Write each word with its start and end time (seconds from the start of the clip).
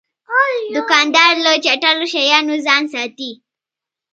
دوکاندار 0.75 1.33
له 1.45 1.51
چټلو 1.65 2.05
شیانو 2.13 2.55
ځان 2.65 2.83
ساتي. 2.93 3.31